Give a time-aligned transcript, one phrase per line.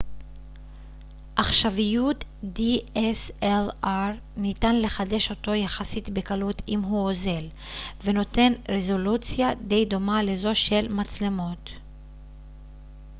[4.37, 7.49] ניתן לחדש אותו יחסית בקלות אם הוא אוזל
[8.03, 11.71] ונותן רזולוציה די דומה לזו של מצלמות dslr
[12.45, 13.01] עכשוויות